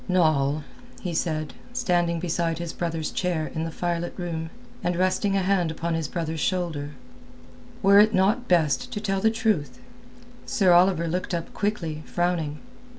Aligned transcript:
"Noll," 0.07 0.63
he 0.99 1.13
said, 1.13 1.53
standing 1.73 2.19
beside 2.19 2.57
his 2.57 2.73
brother's 2.73 3.11
chair 3.11 3.51
in 3.53 3.65
the 3.65 3.69
firelit 3.71 4.15
gloom, 4.17 4.49
and 4.83 4.95
resting 4.95 5.35
a 5.37 5.43
hand 5.43 5.69
upon 5.69 5.93
his 5.93 6.07
brother's 6.07 6.39
shoulder, 6.39 6.93
"were 7.83 7.99
it 7.99 8.11
not 8.11 8.47
best 8.47 8.91
to 8.93 8.99
tell 8.99 9.21
the 9.21 9.29
truth?" 9.29 9.77
Sir 10.47 10.71
Oliver 10.73 11.07
looked 11.07 11.35
up 11.35 11.53
quickly, 11.53 12.01
frowning. 12.07 12.57